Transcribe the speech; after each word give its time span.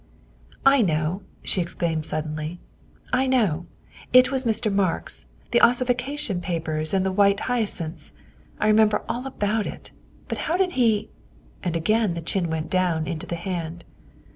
"I 0.65 0.81
know," 0.81 1.21
she 1.43 1.61
exclaimed 1.61 2.07
suddenly," 2.07 2.59
I 3.23 3.27
know. 3.27 3.67
It 4.11 4.31
was 4.31 4.45
Mr. 4.45 4.73
Marks 4.73 5.27
the 5.51 5.61
ossification 5.61 6.41
papers 6.41 6.91
and 6.91 7.05
the 7.05 7.11
white 7.11 7.41
hyacinths. 7.41 8.11
I 8.59 8.65
remember 8.65 9.03
all 9.07 9.27
about 9.27 9.67
it, 9.67 9.91
but 10.27 10.39
how 10.49 10.57
did 10.57 10.71
he" 10.71 11.11
and 11.63 11.75
again 11.75 12.15
the 12.15 12.21
chin 12.21 12.49
went 12.49 12.71
down 12.71 13.05
into 13.05 13.27
the 13.27 13.35
hand. 13.35 13.85